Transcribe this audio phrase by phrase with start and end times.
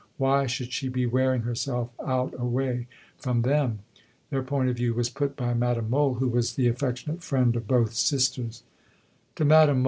[0.17, 2.87] Why should she be wearing herself out away
[3.19, 3.81] from them?
[4.31, 7.67] Their point of view was put by Madame Mohl, who was the affectionate friend of
[7.67, 8.63] both sisters:
[9.35, 9.79] (_To Madame Mohl.